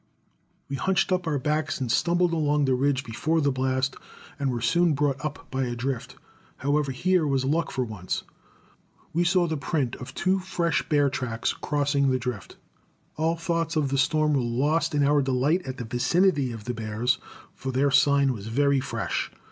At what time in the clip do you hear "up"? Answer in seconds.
1.11-1.27, 5.23-5.51